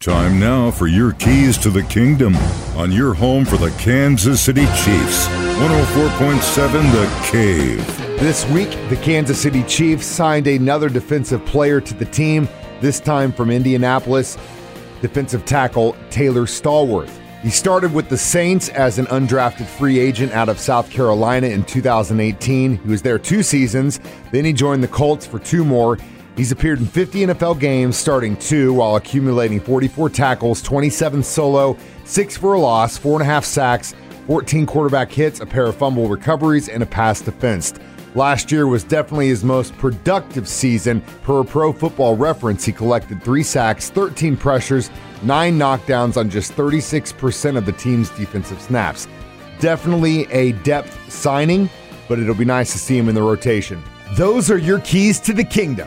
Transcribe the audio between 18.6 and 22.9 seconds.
as an undrafted free agent out of South Carolina in 2018. He